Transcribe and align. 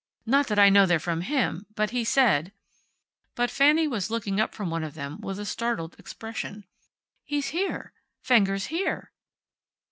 Not 0.25 0.47
that 0.47 0.57
I 0.57 0.71
know 0.71 0.87
they're 0.87 0.97
from 0.97 1.21
him. 1.21 1.67
But 1.75 1.91
he 1.91 2.03
said" 2.03 2.51
But 3.35 3.51
Fanny 3.51 3.87
was 3.87 4.09
looking 4.09 4.39
up 4.41 4.55
from 4.55 4.71
one 4.71 4.83
of 4.83 4.95
them 4.95 5.21
with 5.21 5.37
a 5.39 5.45
startled 5.45 5.95
expression. 5.99 6.65
"He's 7.23 7.49
here. 7.49 7.93
Fenger's 8.23 8.65
here." 8.73 9.11